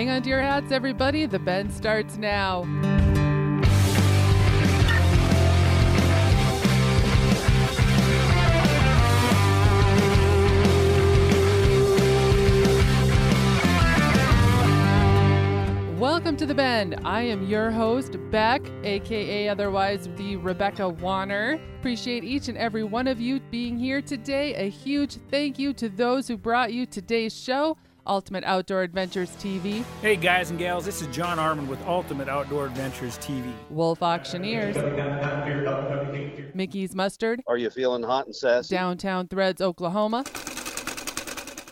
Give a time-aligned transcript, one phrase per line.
[0.00, 1.26] Hang on to your hats, everybody.
[1.26, 2.60] The bend starts now.
[15.98, 16.98] Welcome to the Bend.
[17.04, 21.60] I am your host, Bec, aka otherwise the Rebecca Warner.
[21.78, 24.54] Appreciate each and every one of you being here today.
[24.54, 27.76] A huge thank you to those who brought you today's show,
[28.10, 32.66] Ultimate Outdoor Adventures TV, Hey guys and gals, this is John Armand with Ultimate Outdoor
[32.66, 33.52] Adventures TV.
[33.70, 34.74] Wolf Auctioneers,
[36.52, 38.74] Mickey's Mustard, Are you feeling hot and sassy?
[38.74, 40.24] Downtown Threads, Oklahoma,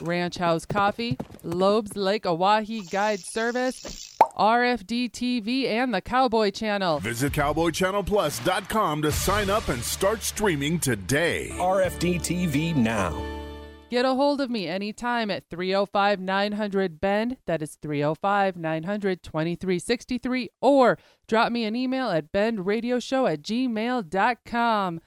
[0.01, 7.01] Ranch House Coffee, Lobes Lake Oahe Guide Service, RFD TV, and the Cowboy Channel.
[7.01, 11.51] Visit CowboyChannelPlus.com to sign up and start streaming today.
[11.55, 13.20] RFD TV now.
[13.91, 17.38] Get a hold of me anytime at 305 900 Bend.
[17.46, 20.51] That is 305 900 2363.
[20.60, 25.01] Or drop me an email at bendradioshow at gmail.com.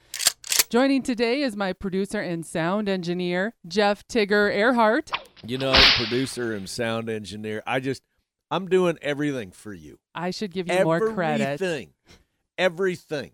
[0.68, 5.12] Joining today is my producer and sound engineer, Jeff Tigger Earhart.
[5.46, 7.62] You know, producer and sound engineer.
[7.64, 8.02] I just,
[8.50, 9.98] I'm doing everything for you.
[10.14, 11.44] I should give you more credit.
[11.44, 11.90] Everything.
[12.58, 13.32] Everything.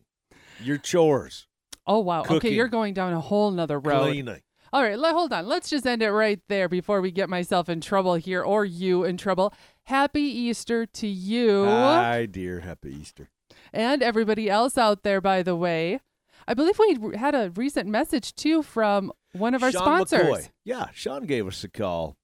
[0.62, 1.46] Your chores,
[1.86, 2.22] Oh, wow.
[2.28, 4.08] Okay, you're going down a whole nother road.
[4.10, 4.42] cleaning.
[4.72, 5.46] All right, le- hold on.
[5.46, 9.04] Let's just end it right there before we get myself in trouble here or you
[9.04, 9.52] in trouble.
[9.84, 11.64] Happy Easter to you.
[11.64, 12.60] Hi, dear.
[12.60, 13.30] Happy Easter.
[13.72, 16.00] and everybody else out there, by the way.
[16.46, 20.20] I believe we had a recent message too from one of our Sean sponsors.
[20.20, 20.50] McCoy.
[20.64, 22.16] Yeah, Sean gave us a call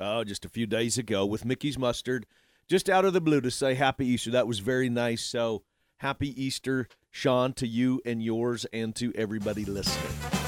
[0.00, 2.26] oh, just a few days ago with Mickey's Mustard,
[2.68, 4.30] just out of the blue to say Happy Easter.
[4.30, 5.22] That was very nice.
[5.22, 5.62] So,
[5.98, 10.39] Happy Easter, Sean, to you and yours, and to everybody listening.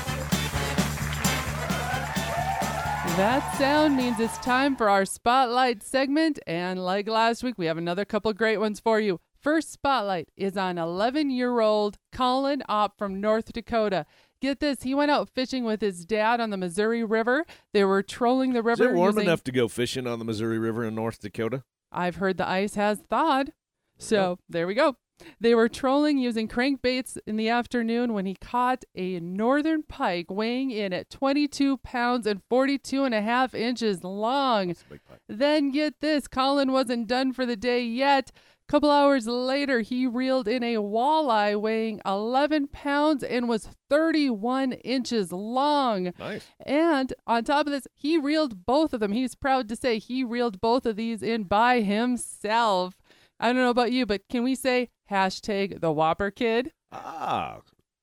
[3.16, 6.38] That sound means it's time for our spotlight segment.
[6.46, 9.20] And like last week, we have another couple great ones for you.
[9.38, 14.06] First spotlight is on 11 year old Colin Opp from North Dakota.
[14.40, 17.44] Get this, he went out fishing with his dad on the Missouri River.
[17.74, 18.84] They were trolling the river.
[18.84, 21.64] Is it warm using- enough to go fishing on the Missouri River in North Dakota?
[21.92, 23.52] I've heard the ice has thawed.
[23.98, 24.96] So there we go.
[25.40, 30.70] They were trolling using crankbaits in the afternoon when he caught a northern pike weighing
[30.70, 34.70] in at 22 pounds and 42 and a half inches long.
[34.70, 35.20] It's a big pipe.
[35.28, 38.30] Then get this Colin wasn't done for the day yet.
[38.68, 44.72] A couple hours later, he reeled in a walleye weighing 11 pounds and was 31
[44.72, 46.12] inches long.
[46.18, 46.46] Nice.
[46.64, 49.12] And on top of this, he reeled both of them.
[49.12, 52.94] He's proud to say he reeled both of these in by himself.
[53.38, 56.72] I don't know about you, but can we say hashtag the Whopper Kid?
[56.90, 57.60] Ah,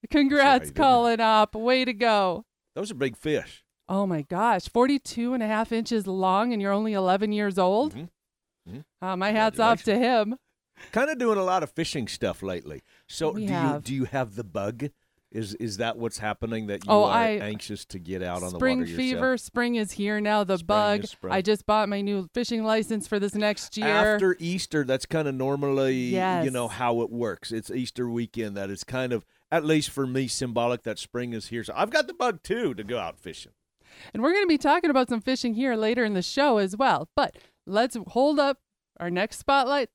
[0.09, 0.71] Congrats.
[0.71, 1.55] Colin Opp.
[1.55, 2.45] Way to go.
[2.75, 3.63] those are big fish.
[3.89, 7.95] Oh my gosh, 42 and a half inches long, and you're only 11 years old?
[7.95, 8.09] Mhm.
[8.69, 8.83] Mhm.
[9.01, 10.37] Uh, my hat's off to him.
[10.91, 12.83] Kind of doing a lot of fishing stuff lately.
[13.07, 13.75] So We do have.
[13.75, 14.91] you do you have the bug?
[15.31, 18.51] Is is that what's happening that you Oh, are I- anxious to get out on
[18.51, 18.89] the water yourself?
[18.89, 20.43] Spring fever, spring is here now.
[20.43, 21.05] The Spring bug.
[21.29, 23.87] I just bought my new fishing license for this next year.
[23.87, 25.95] After Easter, that's kind of normally
[26.43, 27.51] you know how it works.
[27.51, 31.47] It's Easter weekend that is kind of at least for me symbolic that spring is
[31.49, 31.63] here.
[31.63, 33.51] So I've got the bug too to go out fishing.
[34.13, 36.75] And we're going to be talking about some fishing here later in the show as
[36.77, 37.09] well.
[37.15, 37.35] But
[37.67, 38.59] let's hold up
[38.99, 39.89] our next spotlight.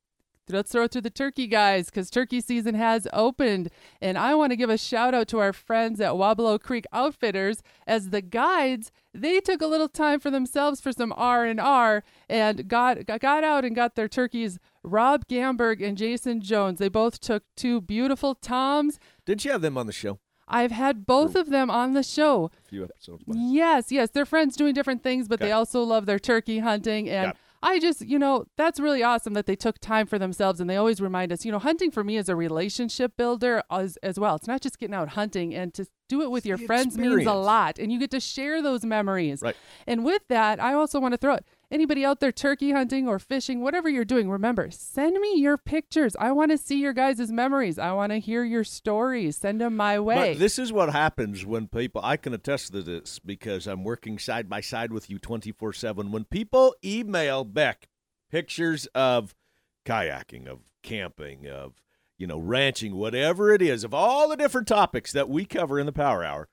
[0.48, 3.70] Let's throw it to the turkey guys because turkey season has opened.
[4.02, 7.62] And I want to give a shout out to our friends at Wabalo Creek Outfitters
[7.86, 8.92] as the guides.
[9.14, 13.42] They took a little time for themselves for some R and R and got got
[13.44, 14.58] out and got their turkeys.
[14.82, 16.78] Rob Gamberg and Jason Jones.
[16.78, 18.98] They both took two beautiful toms.
[19.24, 22.50] Didn't you have them on the show I've had both of them on the show.
[22.66, 23.34] a few episodes back?
[23.38, 24.10] Yes, yes.
[24.10, 25.52] They're friends doing different things, but they Okay.
[25.52, 27.08] also love their turkey hunting.
[27.08, 27.40] And Got it.
[27.64, 30.60] I just, you know, that's really awesome that they took time for themselves.
[30.60, 33.96] And they always remind us, you know, hunting for me is a relationship builder as,
[34.02, 34.36] as well.
[34.36, 37.32] It's not just getting out hunting and to do it with your friends means a
[37.32, 37.78] lot.
[37.78, 39.40] And you get to share those memories.
[39.40, 39.56] Right.
[39.86, 41.46] And with that, I also want to throw it.
[41.70, 46.14] Anybody out there turkey hunting or fishing, whatever you're doing, remember, send me your pictures.
[46.18, 47.78] I want to see your guys' memories.
[47.78, 49.36] I want to hear your stories.
[49.36, 50.32] Send them my way.
[50.32, 54.18] But this is what happens when people, I can attest to this because I'm working
[54.18, 56.12] side by side with you 24 7.
[56.12, 57.88] When people email Bec
[58.30, 59.34] pictures of
[59.84, 61.74] kayaking, of camping, of,
[62.18, 65.86] you know, ranching, whatever it is, of all the different topics that we cover in
[65.86, 66.48] the Power Hour,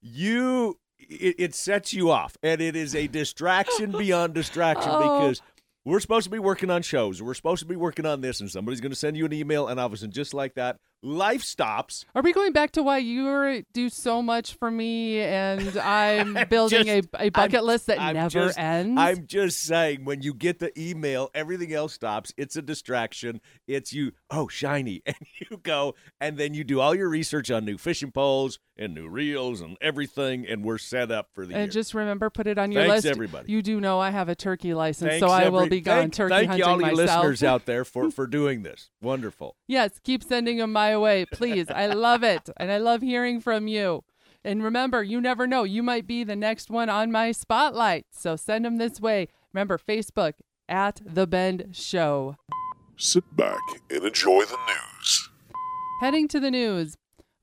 [0.00, 2.36] you, it, it sets you off.
[2.42, 5.20] And it is a distraction beyond distraction Oh.
[5.20, 5.42] because
[5.84, 7.22] we're supposed to be working on shows.
[7.22, 9.68] We're supposed to be working on this, and somebody's going to send you an email,
[9.68, 12.04] and all of a sudden, just like that, life stops.
[12.14, 16.84] Are we going back to why you do so much for me and I'm building
[16.86, 18.98] just- a, a bucket I'm- list that I'm never just- ends?
[19.00, 22.32] I'm just saying, when you get the email, everything else stops.
[22.36, 23.40] It's a distraction.
[23.66, 25.02] It's you, oh, shiny.
[25.08, 25.16] And
[25.50, 29.08] you go, and then you do all your research on new fishing poles and new
[29.08, 31.70] reels and everything, and we're set up for the and year.
[31.70, 33.06] just remember, put it on your Thanks, list.
[33.06, 33.50] everybody.
[33.52, 36.02] You do know I have a turkey license, Thanks, so I will every- be gone
[36.02, 37.24] thank, turkey Thank hunting you, all you myself.
[37.24, 38.90] listeners out there, for, for doing this.
[39.00, 39.56] Wonderful.
[39.66, 41.66] Yes, keep sending them my way, please.
[41.68, 42.48] I love it.
[42.56, 44.04] And I love hearing from you.
[44.44, 45.64] And remember, you never know.
[45.64, 48.06] You might be the next one on my spotlight.
[48.10, 49.28] So send them this way.
[49.52, 50.34] Remember, Facebook
[50.68, 52.36] at The Bend Show.
[52.96, 55.30] Sit back and enjoy the news.
[56.00, 56.96] Heading to the news.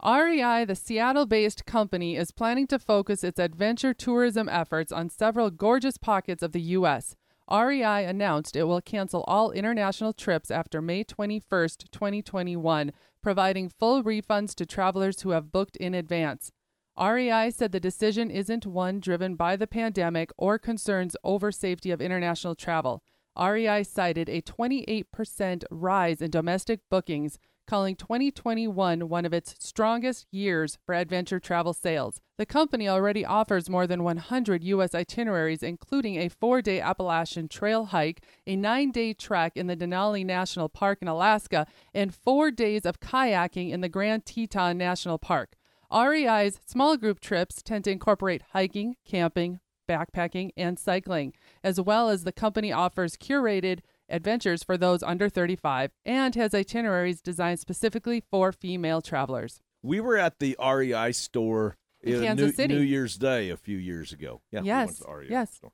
[0.05, 5.49] REI, the Seattle based company, is planning to focus its adventure tourism efforts on several
[5.49, 7.15] gorgeous pockets of the U.S.
[7.51, 12.91] REI announced it will cancel all international trips after May 21st, 2021,
[13.25, 16.51] providing full refunds to travelers who have booked in advance.
[16.95, 21.99] REI said the decision isn't one driven by the pandemic or concerns over safety of
[21.99, 23.01] international travel.
[23.35, 30.77] REI cited a 28% rise in domestic bookings, calling 2021 one of its strongest years
[30.85, 32.21] for adventure travel sales.
[32.37, 34.93] The company already offers more than 100 U.S.
[34.93, 40.25] itineraries, including a four day Appalachian Trail hike, a nine day trek in the Denali
[40.25, 45.55] National Park in Alaska, and four days of kayaking in the Grand Teton National Park.
[45.91, 51.33] REI's small group trips tend to incorporate hiking, camping, backpacking, and cycling,
[51.63, 53.79] as well as the company offers curated
[54.09, 59.61] adventures for those under 35 and has itineraries designed specifically for female travelers.
[59.83, 62.75] We were at the REI store In Kansas New, City.
[62.75, 64.41] New Year's Day a few years ago.
[64.51, 65.53] Yeah, Yes, REI yes.
[65.55, 65.71] store.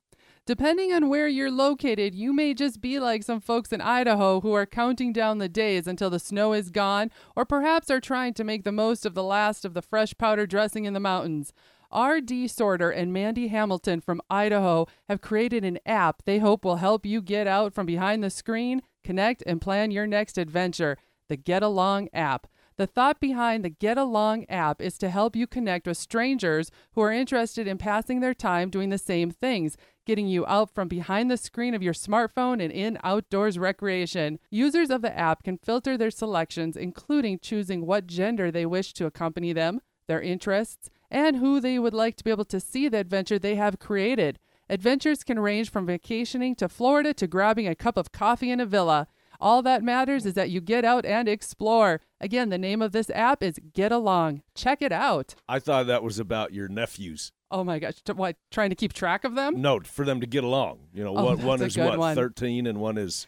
[0.48, 4.54] Depending on where you're located, you may just be like some folks in Idaho who
[4.54, 8.44] are counting down the days until the snow is gone, or perhaps are trying to
[8.44, 11.54] make the most of the last of the fresh powder dressing in the mountains.
[11.92, 12.48] R.D.
[12.48, 17.22] Sorter and Mandy Hamilton from Idaho have created an app they hope will help you
[17.22, 20.98] get out from behind the screen, connect, and plan your next adventure
[21.28, 22.48] the Get Along app.
[22.76, 27.02] The thought behind the Get Along app is to help you connect with strangers who
[27.02, 31.30] are interested in passing their time doing the same things, getting you out from behind
[31.30, 34.40] the screen of your smartphone and in outdoors recreation.
[34.50, 39.06] Users of the app can filter their selections, including choosing what gender they wish to
[39.06, 42.98] accompany them, their interests, and who they would like to be able to see the
[43.00, 44.40] adventure they have created.
[44.70, 48.66] Adventures can range from vacationing to Florida to grabbing a cup of coffee in a
[48.66, 49.08] villa.
[49.40, 52.00] All that matters is that you get out and explore.
[52.22, 54.44] Again, the name of this app is Get Along.
[54.56, 55.36] Check it out.
[55.50, 57.32] I thought that was about your nephews.
[57.50, 58.38] Oh my gosh, t- what?
[58.52, 59.62] Trying to keep track of them?
[59.62, 60.80] No, for them to get along.
[60.94, 62.16] You know, Oh, one, one is what, one.
[62.16, 63.28] 13 and one is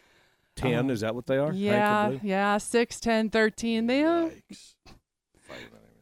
[0.56, 0.88] 10.
[0.88, 0.92] Oh.
[0.94, 1.52] is that what they are?
[1.52, 3.86] Yeah, yeah, 6, 10, 13.
[3.86, 4.30] They, are.
[4.30, 4.73] Yikes.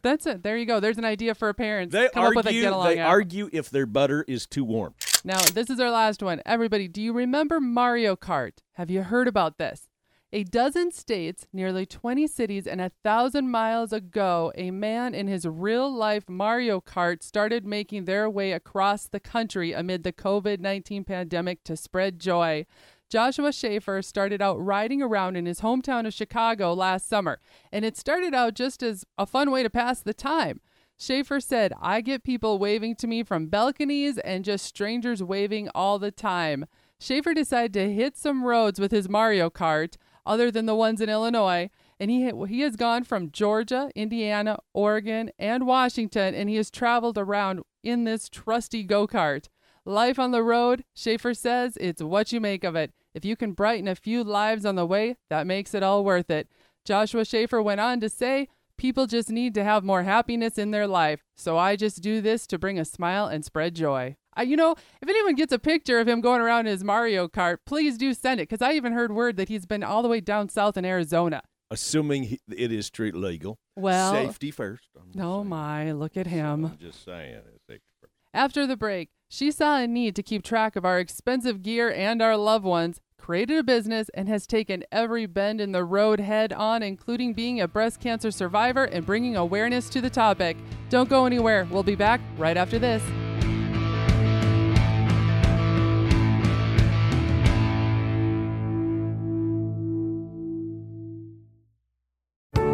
[0.03, 0.43] That's it.
[0.43, 0.81] There you go.
[0.81, 1.93] There's an idea for parents.
[1.93, 2.61] They Come up with a argue.
[2.63, 3.09] Get Along They app.
[3.09, 4.95] argue if their butter is too warm.
[5.25, 6.43] Now, this is our last one.
[6.45, 8.59] Everybody, do you remember Mario Kart?
[8.75, 9.89] Have you heard about this?
[10.35, 15.47] A dozen states, nearly 20 cities, and a thousand miles ago, a man in his
[15.47, 21.05] real life Mario Kart started making their way across the country amid the COVID 19
[21.05, 22.65] pandemic to spread joy.
[23.13, 27.95] Joshua Schaefer started out riding around in his hometown of Chicago last summer, and it
[27.95, 30.63] started out just as a fun way to pass the time.
[30.97, 35.99] Schaefer said, I get people waving to me from balconies and just strangers waving all
[35.99, 36.65] the time.
[36.99, 41.11] Schaefer decided to hit some roads with his Mario Kart, other than the ones in
[41.11, 41.69] Illinois,
[42.01, 47.19] and he, he has gone from Georgia, Indiana, Oregon, and Washington, and he has traveled
[47.19, 49.49] around in this trusty go kart.
[49.85, 52.93] Life on the road, Schaefer says, it's what you make of it.
[53.15, 56.31] If you can brighten a few lives on the way, that makes it all worth
[56.31, 56.49] it.
[56.85, 60.89] Joshua Schaefer went on to say, People just need to have more happiness in their
[60.89, 64.17] life, so I just do this to bring a smile and spread joy.
[64.35, 67.29] I, you know, if anyone gets a picture of him going around in his Mario
[67.29, 70.09] Kart, please do send it, because I even heard word that he's been all the
[70.09, 71.43] way down south in Arizona.
[71.71, 73.59] Assuming he, it is street legal.
[73.77, 74.89] Well, Safety first.
[74.97, 75.49] Oh saying.
[75.49, 76.65] my, look at him.
[76.65, 77.41] I'm just saying.
[77.55, 78.13] it's safety first.
[78.35, 82.21] After the break, she saw a need to keep track of our expensive gear and
[82.21, 86.53] our loved ones, created a business, and has taken every bend in the road head
[86.53, 90.59] on, including being a breast cancer survivor and bringing awareness to the topic.
[90.91, 91.67] Don't go anywhere.
[91.71, 93.03] We'll be back right after this.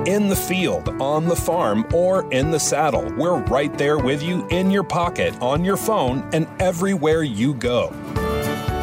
[0.09, 4.47] In the field, on the farm, or in the saddle, we're right there with you
[4.49, 7.91] in your pocket, on your phone, and everywhere you go.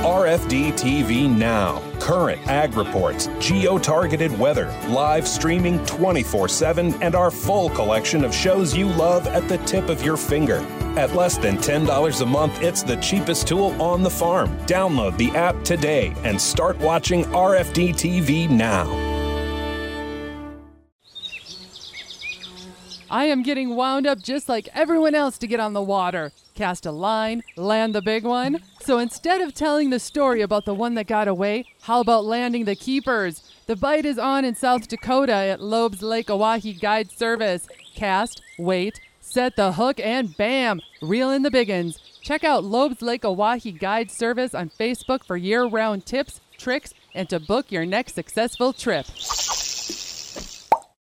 [0.05, 1.82] RFD TV Now.
[2.00, 8.32] Current ag reports, geo targeted weather, live streaming 24 7, and our full collection of
[8.32, 10.60] shows you love at the tip of your finger.
[10.96, 14.55] At less than $10 a month, it's the cheapest tool on the farm.
[14.67, 19.14] Download the app today and start watching RFD TV now.
[23.15, 26.34] I am getting wound up just like everyone else to get on the water.
[26.53, 28.62] Cast a line, land the big one.
[28.81, 32.65] So instead of telling the story about the one that got away, how about landing
[32.65, 33.41] the keepers?
[33.67, 37.69] The bite is on in South Dakota at Loeb's Lake Oahe Guide Service.
[37.95, 42.01] Cast, wait, set the hook, and bam, reel in the biggins.
[42.22, 47.29] Check out Loeb's Lake Oahe Guide Service on Facebook for year round tips, tricks, and
[47.29, 49.05] to book your next successful trip.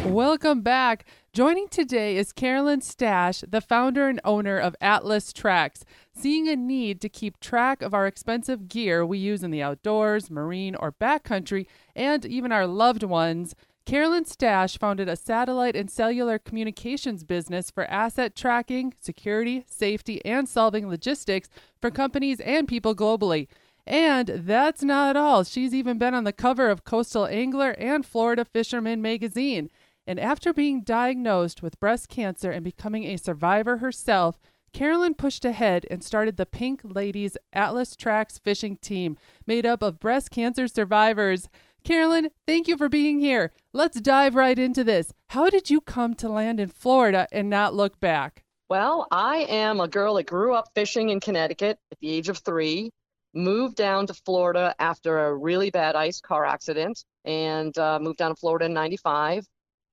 [0.04, 1.06] Welcome back.
[1.32, 5.82] Joining today is Carolyn Stash, the founder and owner of Atlas Trax.
[6.18, 10.30] Seeing a need to keep track of our expensive gear we use in the outdoors,
[10.30, 13.54] marine, or backcountry, and even our loved ones,
[13.86, 20.48] Carolyn Stash founded a satellite and cellular communications business for asset tracking, security, safety, and
[20.48, 21.48] solving logistics
[21.80, 23.46] for companies and people globally.
[23.86, 25.44] And that's not all.
[25.44, 29.70] She's even been on the cover of Coastal Angler and Florida Fisherman magazine.
[30.04, 34.40] And after being diagnosed with breast cancer and becoming a survivor herself,
[34.72, 39.16] Carolyn pushed ahead and started the Pink Ladies Atlas Trax fishing team,
[39.46, 41.48] made up of breast cancer survivors.
[41.86, 43.52] Carolyn, thank you for being here.
[43.72, 45.12] Let's dive right into this.
[45.28, 48.42] How did you come to land in Florida and not look back?
[48.68, 52.38] Well, I am a girl that grew up fishing in Connecticut at the age of
[52.38, 52.90] three,
[53.34, 58.30] moved down to Florida after a really bad ice car accident, and uh, moved down
[58.30, 59.46] to Florida in 95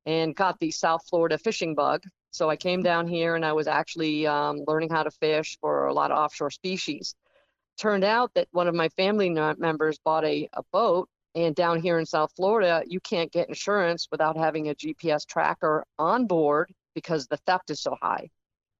[0.07, 2.01] and got the South Florida fishing bug.
[2.31, 5.85] So I came down here and I was actually um, learning how to fish for
[5.85, 7.13] a lot of offshore species.
[7.77, 11.99] Turned out that one of my family members bought a, a boat, and down here
[11.99, 17.27] in South Florida, you can't get insurance without having a GPS tracker on board because
[17.27, 18.29] the theft is so high.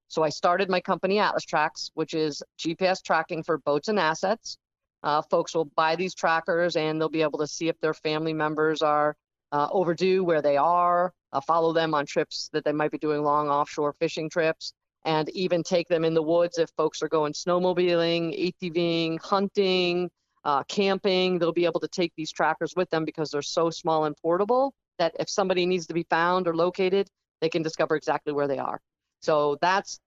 [0.08, 4.58] So I started my company Atlas Trax, which is GPS tracking for boats and assets.
[5.02, 8.32] Uh, folks will buy these trackers and they'll be able to see if their family
[8.32, 9.16] members are
[9.52, 13.22] uh, overdue where they are, uh, follow them on trips that they might be doing
[13.22, 14.72] long offshore fishing trips,
[15.04, 20.10] and even take them in the woods if folks are going snowmobiling, ATVing, hunting,
[20.44, 21.38] uh, camping.
[21.38, 24.74] They'll be able to take these trackers with them because they're so small and portable
[24.98, 27.08] that if somebody needs to be found or located,
[27.40, 28.80] they can discover exactly where they are.
[29.20, 29.98] So that's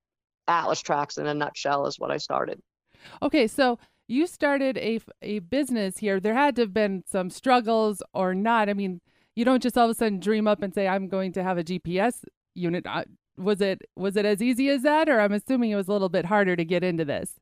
[0.48, 2.62] Atlas Trax in a nutshell, is what I started.
[3.22, 6.20] Okay, so you started a, a business here.
[6.20, 8.70] There had to have been some struggles or not.
[8.70, 9.02] I mean,
[9.36, 11.58] you don't just all of a sudden dream up and say I'm going to have
[11.58, 12.24] a GPS
[12.56, 12.86] unit.
[12.88, 13.04] Uh,
[13.38, 16.10] was it was it as easy as that, or I'm assuming it was a little
[16.10, 17.36] bit harder to get into this?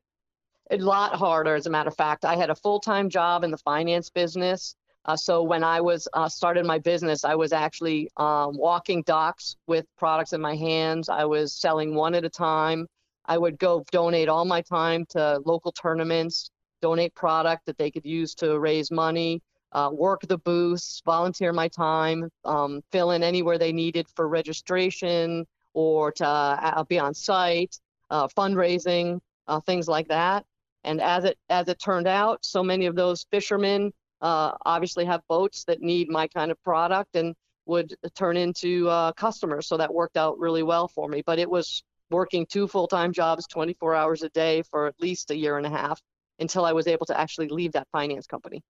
[0.70, 2.24] A lot harder, as a matter of fact.
[2.24, 4.74] I had a full time job in the finance business.
[5.04, 9.54] Uh, so when I was uh, started my business, I was actually um, walking docks
[9.68, 11.08] with products in my hands.
[11.08, 12.88] I was selling one at a time.
[13.26, 16.50] I would go donate all my time to local tournaments,
[16.82, 19.42] donate product that they could use to raise money
[19.72, 25.46] uh, work the booths, volunteer my time, um, fill in anywhere they needed for registration
[25.74, 27.78] or to uh, be on site,
[28.10, 30.44] uh, fundraising, uh, things like that.
[30.86, 35.20] And as it as it turned out, so many of those fishermen uh, obviously have
[35.28, 37.34] boats that need my kind of product and
[37.66, 39.66] would turn into uh, customers.
[39.66, 41.22] So that worked out really well for me.
[41.26, 45.36] But it was working two full-time jobs, 24 hours a day for at least a
[45.36, 46.00] year and a half
[46.38, 48.62] until I was able to actually leave that finance company.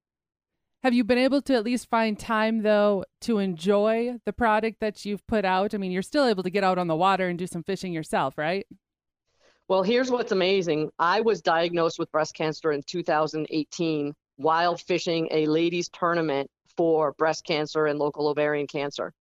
[0.82, 5.04] Have you been able to at least find time though to enjoy the product that
[5.04, 5.74] you've put out?
[5.74, 7.92] I mean, you're still able to get out on the water and do some fishing
[7.92, 8.66] yourself, right?
[9.68, 10.90] Well, here's what's amazing.
[10.96, 17.44] I was diagnosed with breast cancer in 2018 while fishing a ladies tournament for breast
[17.44, 19.12] cancer and local ovarian cancer.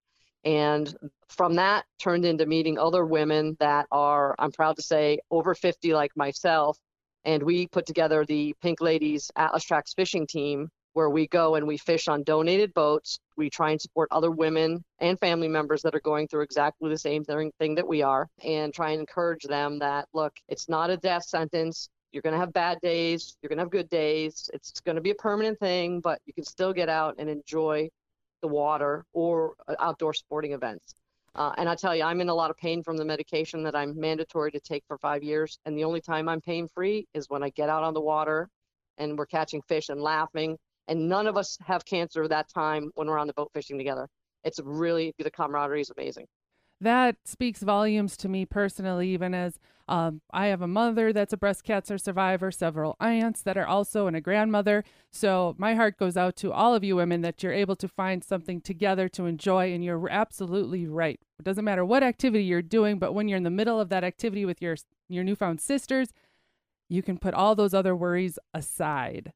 [0.44, 0.94] And
[1.30, 5.94] from that turned into meeting other women that are, I'm proud to say, over 50
[5.96, 6.78] like myself.
[7.24, 11.68] And we put together the Pink Ladies Atlas Trax fishing team where we go and
[11.68, 13.20] we fish on donated boats.
[13.36, 16.98] We try and support other women and family members that are going through exactly the
[16.98, 20.96] same thing that we are and try and encourage them that, look, it's not a
[20.96, 21.90] death sentence.
[22.14, 23.36] You're going to have bad days.
[23.42, 24.50] You're going to have good days.
[24.54, 27.90] It's going to be a permanent thing, but you can still get out and enjoy
[28.42, 30.96] the water or uh, outdoor sporting events.
[31.36, 33.76] Uh, and I tell you, I'm in a lot of pain from the medication that
[33.76, 35.60] I'm mandatory to take for five years.
[35.66, 38.48] And the only time I'm pain free is when I get out on the water
[38.98, 43.08] and we're catching fish and laughing and none of us have cancer that time when
[43.08, 44.08] we're on the boat fishing together.
[44.44, 46.28] It's really the camaraderie is amazing.
[46.82, 51.38] That speaks volumes to me personally, even as um, I have a mother that's a
[51.38, 54.84] breast cancer survivor, several aunts that are also, and a grandmother.
[55.12, 58.24] So my heart goes out to all of you women that you're able to find
[58.24, 59.74] something together to enjoy.
[59.74, 61.20] And you're absolutely right.
[61.40, 64.04] It doesn't matter what activity you're doing, but when you're in the middle of that
[64.04, 64.76] activity with your
[65.08, 66.10] your newfound sisters,
[66.90, 69.32] you can put all those other worries aside.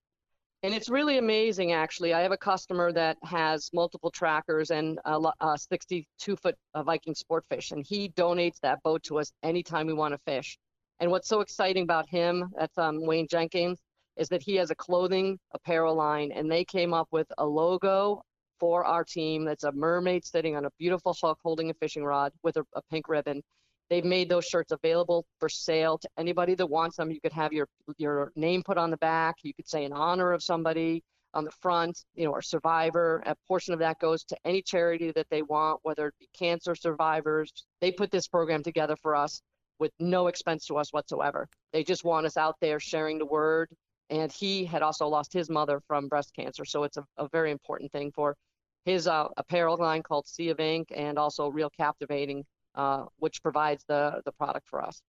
[0.62, 2.13] And it's really amazing, actually.
[2.13, 7.46] I have a customer that has multiple trackers and a, a 62 foot Viking sport
[7.50, 10.58] fish, and he donates that boat to us anytime we want to fish.
[11.00, 13.80] And what's so exciting about him, that's um, Wayne Jenkins,
[14.18, 18.22] is that he has a clothing apparel line, and they came up with a logo
[18.60, 22.34] for our team that's a mermaid sitting on a beautiful hook holding a fishing rod
[22.44, 23.42] with a, a pink ribbon.
[23.89, 27.12] They've made those shirts available for sale to anybody that wants them.
[27.12, 27.67] You could have your
[27.98, 29.38] your name put on the back.
[29.43, 31.03] You could say in honor of somebody
[31.34, 33.22] on the front, you know, or survivor.
[33.25, 36.75] A portion of that goes to any charity that they want, whether it be cancer
[36.75, 37.51] survivors.
[37.81, 39.41] They put this program together for us
[39.79, 41.48] with no expense to us whatsoever.
[41.72, 43.69] They just want us out there sharing the word.
[44.10, 46.65] And he had also lost his mother from breast cancer.
[46.65, 48.36] So it's a, a very important thing for
[48.86, 52.43] his uh, apparel line called Sea of Ink and also Real Captivating
[52.79, 55.01] uh, which provides the, the product for us.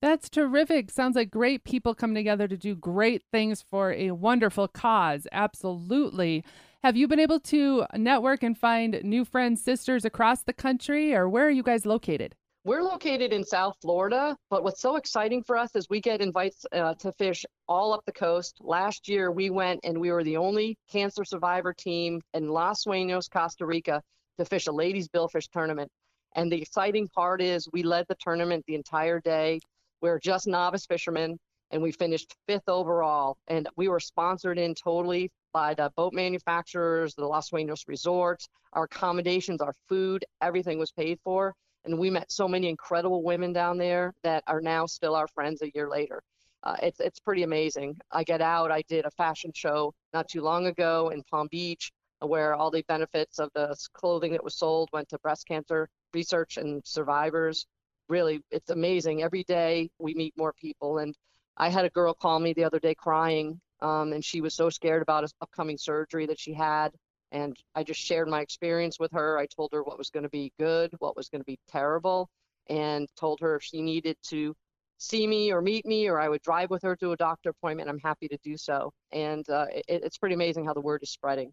[0.00, 0.90] That's terrific.
[0.90, 5.26] Sounds like great people come together to do great things for a wonderful cause.
[5.32, 6.44] Absolutely.
[6.84, 11.28] Have you been able to network and find new friends, sisters across the country, or
[11.28, 12.36] where are you guys located?
[12.62, 16.64] We're located in South Florida, but what's so exciting for us is we get invites
[16.72, 18.58] uh, to fish all up the coast.
[18.60, 23.30] Last year, we went and we were the only cancer survivor team in Los Sueños,
[23.30, 24.02] Costa Rica,
[24.38, 25.90] to fish a ladies' billfish tournament.
[26.36, 29.58] And the exciting part is we led the tournament the entire day.
[30.02, 31.38] We are just novice fishermen
[31.70, 33.38] and we finished fifth overall.
[33.48, 38.84] And we were sponsored in totally by the boat manufacturers, the Los Sueños resorts, our
[38.84, 41.54] accommodations, our food, everything was paid for.
[41.86, 45.62] And we met so many incredible women down there that are now still our friends
[45.62, 46.22] a year later.
[46.62, 47.96] Uh, it's, it's pretty amazing.
[48.10, 51.92] I get out, I did a fashion show not too long ago in Palm Beach
[52.20, 56.56] where all the benefits of the clothing that was sold went to breast cancer research
[56.56, 57.66] and survivors.
[58.08, 59.22] Really, it's amazing.
[59.22, 60.98] Every day we meet more people.
[60.98, 61.14] And
[61.56, 64.70] I had a girl call me the other day crying, um, and she was so
[64.70, 66.90] scared about his upcoming surgery that she had.
[67.32, 69.38] And I just shared my experience with her.
[69.38, 72.28] I told her what was going to be good, what was going to be terrible,
[72.68, 74.54] and told her if she needed to
[74.98, 77.90] see me or meet me or I would drive with her to a doctor appointment,
[77.90, 78.92] I'm happy to do so.
[79.12, 81.52] And uh, it, it's pretty amazing how the word is spreading.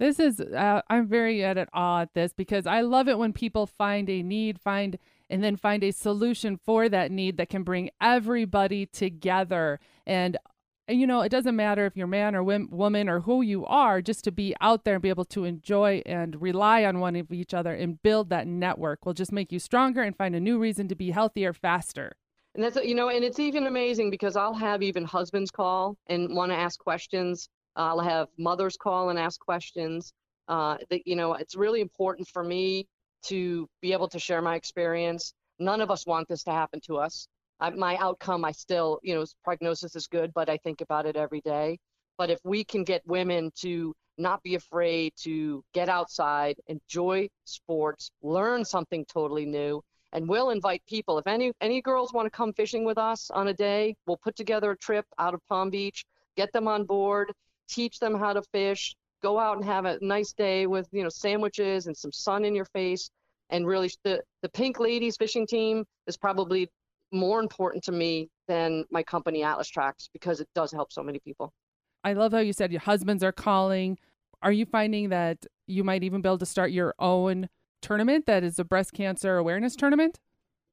[0.00, 3.66] This is, uh, I'm very at awe at this because I love it when people
[3.66, 4.98] find a need, find,
[5.30, 9.78] and then find a solution for that need that can bring everybody together.
[10.04, 10.36] And,
[10.88, 14.24] you know, it doesn't matter if you're man or woman or who you are, just
[14.24, 17.54] to be out there and be able to enjoy and rely on one of each
[17.54, 20.88] other and build that network will just make you stronger and find a new reason
[20.88, 22.16] to be healthier faster.
[22.56, 26.34] And that's, you know, and it's even amazing because I'll have even husbands call and
[26.34, 30.12] want to ask questions I'll have mothers call and ask questions.
[30.46, 32.86] Uh, that you know, it's really important for me
[33.24, 35.32] to be able to share my experience.
[35.58, 37.26] None of us want this to happen to us.
[37.60, 41.16] I, my outcome, I still, you know, prognosis is good, but I think about it
[41.16, 41.78] every day.
[42.18, 48.10] But if we can get women to not be afraid to get outside, enjoy sports,
[48.22, 49.82] learn something totally new,
[50.12, 51.18] and we'll invite people.
[51.18, 54.36] If any any girls want to come fishing with us on a day, we'll put
[54.36, 56.04] together a trip out of Palm Beach,
[56.36, 57.32] get them on board,
[57.68, 61.08] teach them how to fish, go out and have a nice day with, you know,
[61.08, 63.10] sandwiches and some sun in your face.
[63.50, 66.68] And really, the, the Pink Ladies fishing team is probably
[67.12, 71.20] more important to me than my company Atlas Trax because it does help so many
[71.20, 71.52] people.
[72.02, 73.98] I love how you said your husbands are calling.
[74.42, 77.48] Are you finding that you might even be able to start your own
[77.80, 80.20] tournament that is a breast cancer awareness tournament?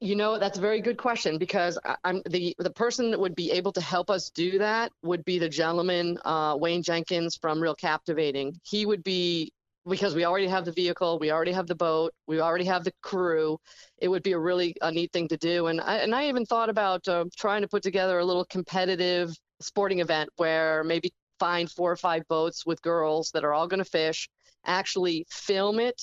[0.04, 3.52] You know, that's a very good question because I'm the the person that would be
[3.52, 7.76] able to help us do that would be the gentleman uh, Wayne Jenkins from Real
[7.76, 8.60] Captivating.
[8.64, 9.54] He would be
[9.88, 12.94] because we already have the vehicle, we already have the boat, we already have the
[13.04, 13.60] crew.
[14.00, 16.48] It would be a really a neat thing to do, and I and I even
[16.48, 21.70] thought about uh, trying to put together a little competitive sporting event where maybe find
[21.70, 24.30] four or five boats with girls that are all going to fish,
[24.66, 26.02] actually film it,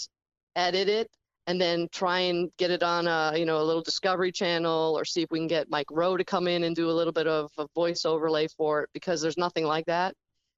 [0.55, 1.11] edit it,
[1.49, 5.05] and then try and get it on a you know a little Discovery Channel or
[5.05, 7.27] see if we can get Mike Rowe to come in and do a little bit
[7.27, 10.15] of a voice overlay for it because there's nothing like that,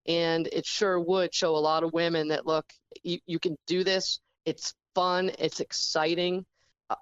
[0.06, 2.66] and it sure would show a lot of women that look
[3.04, 4.18] you, you can do this.
[4.44, 5.30] It's fun.
[5.38, 6.44] It's exciting.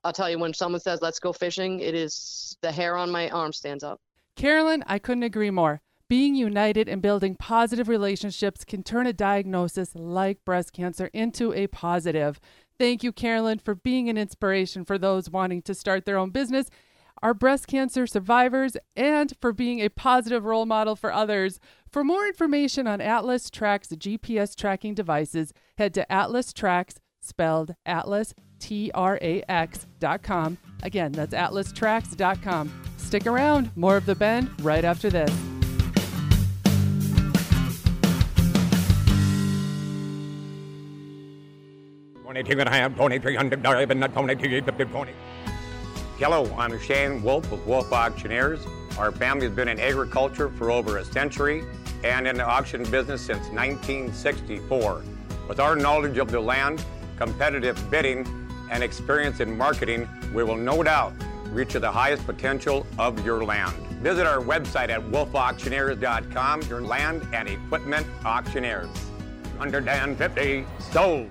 [0.04, 3.30] I'll tell you when someone says let's go fishing, it is the hair on my
[3.30, 3.98] arm stands up.
[4.36, 5.80] Carolyn, I couldn't agree more.
[6.08, 11.66] Being united and building positive relationships can turn a diagnosis like breast cancer into a
[11.66, 12.40] positive.
[12.78, 16.70] Thank you, Carolyn, for being an inspiration for those wanting to start their own business,
[17.22, 21.60] our breast cancer survivors, and for being a positive role model for others.
[21.92, 28.32] For more information on Atlas Trax's GPS tracking devices, head to Atlas Trax, spelled Atlas,
[28.58, 30.56] T R A X dot com.
[30.82, 32.72] Again, that's atlastrax.com.
[32.96, 35.57] Stick around, more of The Bend right after this.
[46.18, 48.60] Hello, I'm Shane Wolf of Wolf Auctioneers.
[48.98, 51.64] Our family has been in agriculture for over a century
[52.04, 55.02] and in the auction business since 1964.
[55.48, 56.84] With our knowledge of the land,
[57.16, 58.26] competitive bidding,
[58.70, 61.14] and experience in marketing, we will no doubt
[61.46, 63.74] reach the highest potential of your land.
[64.02, 68.90] Visit our website at wolfauctioneers.com, your land and equipment auctioneers.
[69.58, 71.30] Under Dan 50, sold.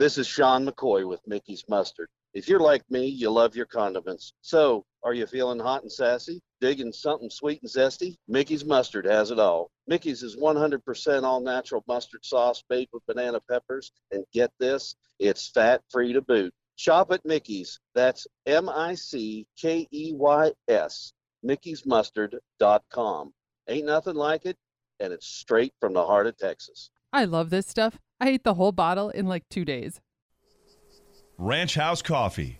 [0.00, 2.08] This is Sean McCoy with Mickey's Mustard.
[2.32, 4.32] If you're like me, you love your condiments.
[4.40, 6.40] So, are you feeling hot and sassy?
[6.58, 8.16] Digging something sweet and zesty?
[8.26, 9.70] Mickey's Mustard has it all.
[9.86, 13.92] Mickey's is 100% all natural mustard sauce made with banana peppers.
[14.10, 16.54] And get this, it's fat free to boot.
[16.76, 17.78] Shop at Mickey's.
[17.94, 21.12] That's M I C K E Y S.
[21.42, 23.34] Mickey's Mickey'sMustard.com.
[23.68, 24.56] Ain't nothing like it,
[24.98, 26.90] and it's straight from the heart of Texas.
[27.12, 27.98] I love this stuff.
[28.20, 30.00] I ate the whole bottle in like two days.
[31.38, 32.58] Ranch House Coffee.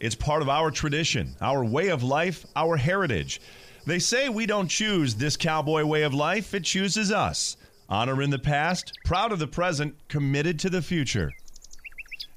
[0.00, 3.40] It's part of our tradition, our way of life, our heritage.
[3.84, 7.56] They say we don't choose this cowboy way of life, it chooses us.
[7.88, 11.32] Honor in the past, proud of the present, committed to the future.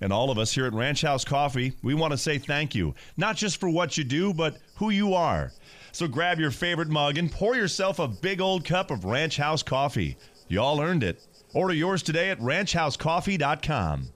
[0.01, 2.95] And all of us here at Ranch House Coffee, we want to say thank you,
[3.15, 5.51] not just for what you do, but who you are.
[5.91, 9.63] So grab your favorite mug and pour yourself a big old cup of Ranch House
[9.63, 10.17] Coffee.
[10.47, 11.25] You all earned it.
[11.55, 14.09] Order yours today at ranchhousecoffee.com.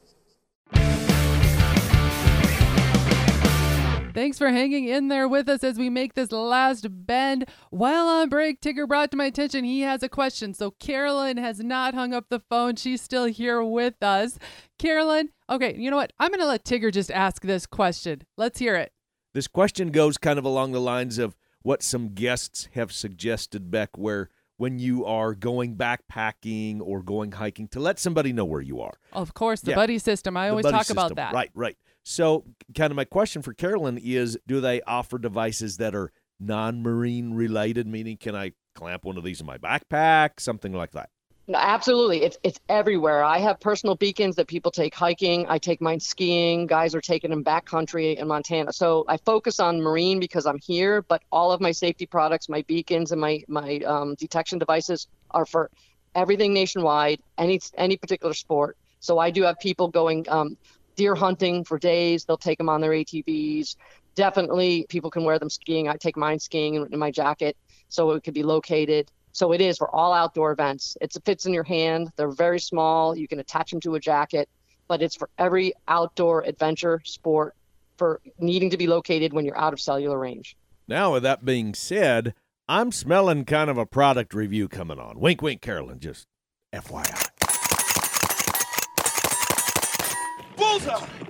[4.13, 7.45] Thanks for hanging in there with us as we make this last bend.
[7.69, 10.53] While on break, Tigger brought to my attention he has a question.
[10.53, 12.75] So Carolyn has not hung up the phone.
[12.75, 14.37] She's still here with us.
[14.77, 16.11] Carolyn, okay, you know what?
[16.19, 18.23] I'm going to let Tigger just ask this question.
[18.35, 18.91] Let's hear it.
[19.33, 23.97] This question goes kind of along the lines of what some guests have suggested, Bec,
[23.97, 28.81] where when you are going backpacking or going hiking to let somebody know where you
[28.81, 28.99] are.
[29.13, 29.75] Of course, the Yeah.
[29.77, 30.35] buddy system.
[30.35, 31.33] I always talk about that.
[31.33, 31.77] Right, right.
[32.03, 32.43] So,
[32.75, 37.35] kind of my question for Carolyn is do they offer devices that are non marine
[37.35, 37.87] related?
[37.87, 40.41] Meaning, can I clamp one of these in my backpack?
[40.41, 41.09] Something like that.
[41.49, 42.21] No, absolutely.
[42.21, 43.23] It's it's everywhere.
[43.23, 45.47] I have personal beacons that people take hiking.
[45.49, 46.67] I take mine skiing.
[46.67, 48.71] Guys are taking them backcountry in Montana.
[48.71, 52.61] So I focus on marine because I'm here, but all of my safety products, my
[52.67, 55.71] beacons and my my um, detection devices are for
[56.13, 58.77] everything nationwide, any any particular sport.
[58.99, 60.55] So I do have people going um,
[60.97, 62.25] deer hunting for days.
[62.25, 63.75] They'll take them on their ATVs.
[64.15, 65.89] Definitely, people can wear them skiing.
[65.89, 67.57] I take mine skiing in, in my jacket,
[67.87, 69.09] so it could be located.
[69.31, 70.97] So it is for all outdoor events.
[71.01, 72.11] It fits in your hand.
[72.15, 73.15] They're very small.
[73.15, 74.49] You can attach them to a jacket,
[74.87, 77.55] but it's for every outdoor adventure sport
[77.97, 80.55] for needing to be located when you're out of cellular range.
[80.87, 82.33] Now, with that being said,
[82.67, 85.19] I'm smelling kind of a product review coming on.
[85.19, 85.99] Wink, wink, Carolyn.
[85.99, 86.25] Just
[86.73, 87.38] FYI.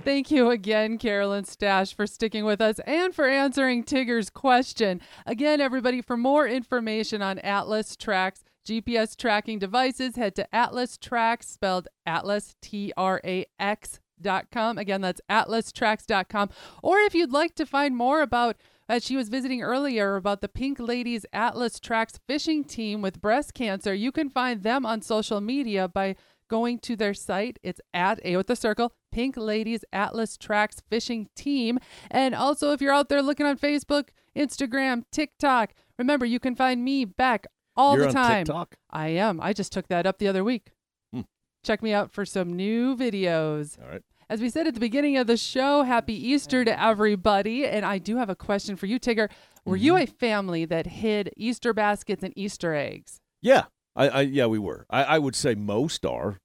[0.04, 5.02] Thank you again, Carolyn Stash, for sticking with us and for answering Tigger's question.
[5.26, 11.44] Again, everybody, for more information on Atlas Trax GPS tracking devices, head to Atlas Trax,
[11.46, 14.00] spelled Atlas T R A X.
[14.22, 14.78] Dot com.
[14.78, 16.50] Again, that's atlastrax.com.
[16.84, 18.58] Or if you'd like to find more about,
[18.90, 23.54] as she was visiting earlier, about the Pink Ladies Atlas Trax fishing team with breast
[23.54, 26.18] cancer, you can find them on social media by
[26.50, 27.60] going to their site.
[27.64, 31.80] It's at A with the circle, Pink Ladies Atlas Trax Fishing Team.
[32.12, 36.84] And also, if you're out there looking on Facebook, Instagram, TikTok, remember you can find
[36.84, 38.46] me back all You're the on time.
[38.46, 38.76] TikTok?
[38.92, 39.40] I am.
[39.40, 40.72] I just took that up the other week.
[41.14, 41.22] Hmm.
[41.64, 43.82] Check me out for some new videos.
[43.82, 44.02] All right.
[44.30, 47.66] As we said at the beginning of the show, happy Easter to everybody.
[47.66, 49.30] And I do have a question for you, Tigger.
[49.66, 50.04] Were you Mm-hmm.
[50.04, 53.22] a family that hid Easter baskets and Easter eggs?
[53.42, 53.64] Yeah.
[54.00, 54.86] I, I yeah, we were.
[54.90, 56.40] I, I would say most are.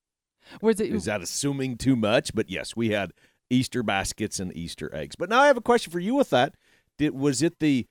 [0.60, 2.34] Was it Is that assuming too much?
[2.34, 3.12] But yes, we had
[3.48, 5.16] Easter baskets and Easter eggs.
[5.16, 6.54] But now I have a question for you with that.
[6.98, 7.86] Did was it the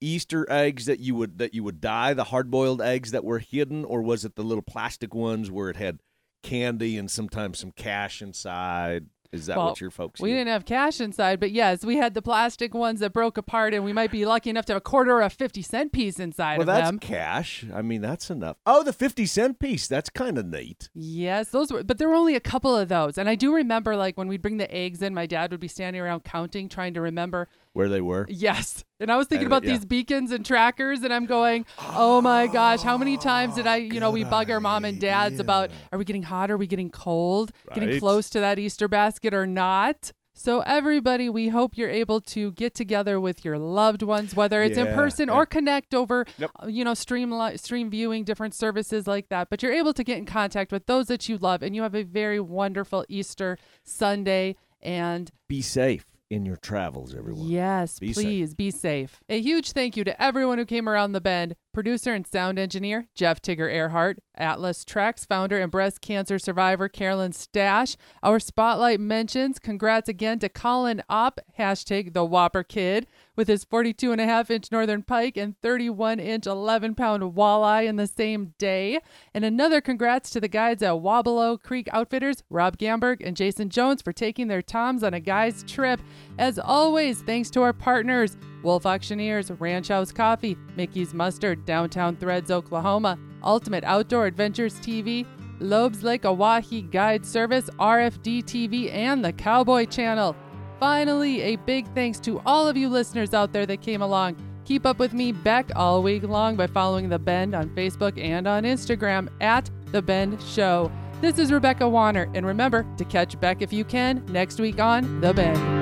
[0.00, 3.40] Easter eggs that you would that you would dye, the hard boiled eggs that were
[3.40, 6.00] hidden, or was it the little plastic ones where it had
[6.42, 9.06] candy and sometimes some cash inside?
[9.32, 10.38] Is that Well, what your folks We did?
[10.38, 13.84] didn't have cash inside, but yes, we had the plastic ones that broke apart, and
[13.84, 16.58] we might be lucky enough to have a quarter or a 50 cent piece inside
[16.58, 16.98] Well, of that's them.
[16.98, 17.64] cash.
[17.72, 18.56] I mean, that's enough.
[18.66, 19.86] Oh, the 50 cent piece.
[19.86, 20.88] That's kind of neat.
[20.94, 23.16] Yes, those were, but there were only a couple of those.
[23.18, 25.68] And I do remember, like, when we'd bring the eggs in, my dad would be
[25.68, 27.48] standing around counting, trying to remember.
[27.72, 28.26] Where they were.
[28.28, 28.84] Yes.
[28.98, 29.72] And I was thinking And, about yeah.
[29.76, 33.76] these beacons and trackers, and I'm going, oh my gosh, how many times did I,
[33.76, 36.50] you know, we bug our mom and dads about, are we getting hot?
[36.50, 37.52] Are we getting cold?
[37.72, 40.12] Getting close to that Easter basket or not?
[40.32, 44.78] So, everybody, we hope you're able to get together with your loved ones, whether it's
[44.78, 46.50] in person or connect over, Yep.
[46.62, 49.50] uh, you know, stream li- stream viewing, different services like that.
[49.50, 51.94] But you're able to get in contact with those that you love, and you have
[51.94, 54.56] a very wonderful Easter Sunday.
[54.82, 57.48] And Be safe in your travels, everyone.
[57.48, 58.24] Yes, Be safe.
[58.24, 59.20] please be safe.
[59.28, 61.56] A huge thank you to everyone who came around the bend.
[61.72, 67.30] Producer and sound engineer Jeff Tigger Earhart, Atlas Trax founder and breast cancer survivor Carolyn
[67.30, 67.96] Stash.
[68.24, 73.06] Our spotlight mentions congrats again to Colin Opp, hashtag the Whopper Kid,
[73.36, 77.86] with his 42 and a half inch Northern Pike and 31 inch 11 pound walleye
[77.86, 78.98] in the same day.
[79.32, 84.02] And another congrats to the guides at Wabalo Creek Outfitters, Rob Gamberg and Jason Jones
[84.02, 86.00] for taking their Toms on a guy's trip.
[86.36, 92.50] As always, thanks to our partners, Wolf Auctioneers, Ranch House Coffee, Mickey's Mustard, Downtown Threads,
[92.50, 95.26] Oklahoma, Ultimate Outdoor Adventures TV,
[95.60, 100.34] Lobes Lake Oahe Guide Service, RFD TV, and the Cowboy Channel.
[100.78, 104.36] Finally, a big thanks to all of you listeners out there that came along.
[104.64, 108.46] Keep up with me, Bec, all week long by following The Bend on Facebook and
[108.46, 110.90] on Instagram at The Bend Show.
[111.20, 115.20] This is Rebecca Warner, and remember to catch Bec if you can next week on
[115.20, 115.79] The Bend.